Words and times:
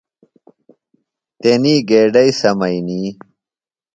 تنی 1.41 1.75
گیڈئی 1.89 2.29
سمئینیۡ۔ 2.39 3.09